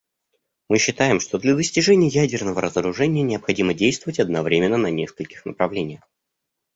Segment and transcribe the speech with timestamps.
[0.67, 6.01] Мы считаем, что для достижения ядерного разоружения необходимо действовать одновременно на нескольких направлениях.